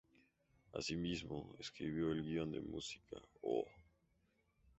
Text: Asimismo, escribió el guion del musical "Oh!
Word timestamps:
Asimismo, 0.73 1.53
escribió 1.59 2.11
el 2.11 2.23
guion 2.23 2.51
del 2.51 2.63
musical 2.63 3.21
"Oh! 3.43 3.67